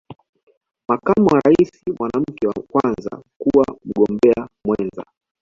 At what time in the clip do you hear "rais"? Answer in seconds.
1.39-1.71